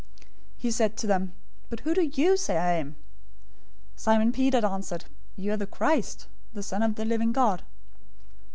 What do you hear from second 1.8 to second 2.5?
who do you